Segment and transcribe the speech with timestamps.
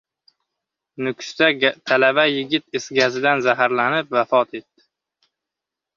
[1.01, 1.47] Nukusda
[1.85, 4.81] talaba yigit is gazidan zaharlanib, vafot etdi